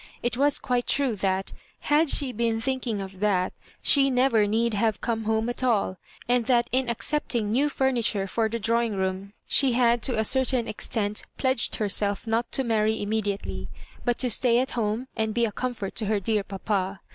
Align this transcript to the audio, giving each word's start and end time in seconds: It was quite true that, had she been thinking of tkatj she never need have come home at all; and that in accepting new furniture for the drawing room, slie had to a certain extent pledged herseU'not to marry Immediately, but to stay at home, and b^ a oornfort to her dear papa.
It 0.23 0.35
was 0.35 0.57
quite 0.57 0.87
true 0.87 1.15
that, 1.17 1.51
had 1.81 2.09
she 2.09 2.31
been 2.33 2.59
thinking 2.59 2.99
of 3.01 3.11
tkatj 3.17 3.51
she 3.83 4.09
never 4.09 4.47
need 4.47 4.73
have 4.73 4.99
come 4.99 5.25
home 5.25 5.47
at 5.47 5.63
all; 5.63 5.97
and 6.27 6.43
that 6.47 6.67
in 6.71 6.89
accepting 6.89 7.51
new 7.51 7.69
furniture 7.69 8.25
for 8.27 8.49
the 8.49 8.57
drawing 8.57 8.95
room, 8.95 9.33
slie 9.47 9.73
had 9.73 10.01
to 10.01 10.17
a 10.17 10.25
certain 10.25 10.67
extent 10.67 11.21
pledged 11.37 11.75
herseU'not 11.77 12.49
to 12.51 12.63
marry 12.63 12.99
Immediately, 12.99 13.69
but 14.03 14.17
to 14.17 14.31
stay 14.31 14.57
at 14.57 14.71
home, 14.71 15.07
and 15.15 15.35
b^ 15.35 15.47
a 15.47 15.51
oornfort 15.51 15.93
to 15.93 16.07
her 16.07 16.19
dear 16.19 16.41
papa. 16.43 16.99